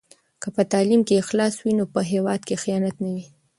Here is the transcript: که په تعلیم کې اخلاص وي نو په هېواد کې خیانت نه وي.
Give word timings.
که 0.41 0.47
په 0.55 0.61
تعلیم 0.71 1.01
کې 1.07 1.21
اخلاص 1.23 1.53
وي 1.63 1.73
نو 1.79 1.85
په 1.93 2.01
هېواد 2.11 2.41
کې 2.47 2.61
خیانت 2.63 2.95
نه 3.03 3.09
وي. 3.15 3.25